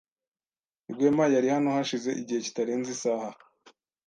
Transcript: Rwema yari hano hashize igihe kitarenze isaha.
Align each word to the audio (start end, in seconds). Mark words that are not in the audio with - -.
Rwema 0.93 1.25
yari 1.35 1.47
hano 1.55 1.69
hashize 1.75 2.09
igihe 2.21 2.39
kitarenze 2.45 2.89
isaha. 2.95 3.29